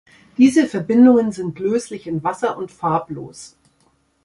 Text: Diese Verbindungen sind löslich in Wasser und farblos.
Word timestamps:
Diese 0.35 0.65
Verbindungen 0.65 1.31
sind 1.31 1.59
löslich 1.59 2.07
in 2.07 2.23
Wasser 2.23 2.57
und 2.57 2.71
farblos. 2.71 3.55